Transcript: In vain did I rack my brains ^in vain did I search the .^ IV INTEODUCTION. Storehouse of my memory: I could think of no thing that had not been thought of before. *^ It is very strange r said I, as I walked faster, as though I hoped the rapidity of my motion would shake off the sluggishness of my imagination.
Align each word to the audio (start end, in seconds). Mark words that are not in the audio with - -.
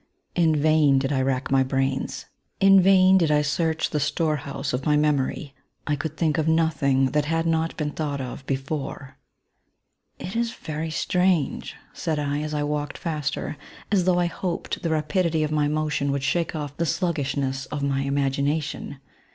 In 0.33 0.55
vain 0.55 0.97
did 0.97 1.13
I 1.13 1.21
rack 1.21 1.51
my 1.51 1.61
brains 1.61 2.25
^in 2.59 2.81
vain 2.81 3.19
did 3.19 3.29
I 3.29 3.43
search 3.43 3.91
the 3.91 3.99
.^ 3.91 3.99
IV 4.01 4.01
INTEODUCTION. 4.01 4.15
Storehouse 4.15 4.73
of 4.73 4.83
my 4.83 4.97
memory: 4.97 5.53
I 5.85 5.95
could 5.95 6.17
think 6.17 6.39
of 6.39 6.47
no 6.47 6.69
thing 6.69 7.11
that 7.11 7.25
had 7.25 7.45
not 7.45 7.77
been 7.77 7.91
thought 7.91 8.19
of 8.19 8.43
before. 8.47 9.17
*^ 10.19 10.27
It 10.27 10.35
is 10.35 10.55
very 10.55 10.89
strange 10.89 11.75
r 11.75 11.89
said 11.93 12.17
I, 12.17 12.41
as 12.41 12.55
I 12.55 12.63
walked 12.63 12.97
faster, 12.97 13.57
as 13.91 14.05
though 14.05 14.17
I 14.19 14.25
hoped 14.25 14.81
the 14.81 14.89
rapidity 14.89 15.43
of 15.43 15.51
my 15.51 15.67
motion 15.67 16.11
would 16.11 16.23
shake 16.23 16.55
off 16.55 16.75
the 16.77 16.87
sluggishness 16.87 17.67
of 17.67 17.83
my 17.83 17.99
imagination. 18.01 18.99